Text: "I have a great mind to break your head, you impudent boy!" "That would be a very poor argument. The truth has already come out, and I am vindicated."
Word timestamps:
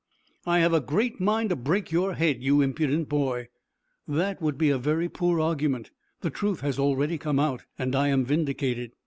"I 0.47 0.57
have 0.61 0.73
a 0.73 0.81
great 0.81 1.19
mind 1.21 1.49
to 1.51 1.55
break 1.55 1.91
your 1.91 2.15
head, 2.15 2.41
you 2.41 2.59
impudent 2.59 3.07
boy!" 3.07 3.49
"That 4.07 4.41
would 4.41 4.57
be 4.57 4.71
a 4.71 4.79
very 4.79 5.07
poor 5.07 5.39
argument. 5.39 5.91
The 6.21 6.31
truth 6.31 6.61
has 6.61 6.79
already 6.79 7.19
come 7.19 7.37
out, 7.37 7.65
and 7.77 7.95
I 7.95 8.07
am 8.07 8.25
vindicated." 8.25 8.93